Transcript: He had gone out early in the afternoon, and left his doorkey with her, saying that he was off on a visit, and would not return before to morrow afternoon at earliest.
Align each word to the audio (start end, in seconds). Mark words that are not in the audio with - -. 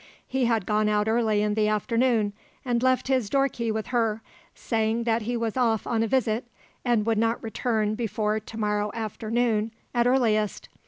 He 0.27 0.45
had 0.45 0.65
gone 0.65 0.89
out 0.89 1.07
early 1.07 1.43
in 1.43 1.53
the 1.53 1.67
afternoon, 1.67 2.33
and 2.65 2.81
left 2.81 3.07
his 3.07 3.29
doorkey 3.29 3.71
with 3.71 3.89
her, 3.93 4.23
saying 4.55 5.03
that 5.03 5.21
he 5.21 5.37
was 5.37 5.55
off 5.55 5.85
on 5.85 6.01
a 6.01 6.07
visit, 6.07 6.45
and 6.83 7.05
would 7.05 7.19
not 7.19 7.43
return 7.43 7.93
before 7.93 8.39
to 8.39 8.57
morrow 8.59 8.89
afternoon 8.95 9.71
at 9.93 10.07
earliest. 10.07 10.69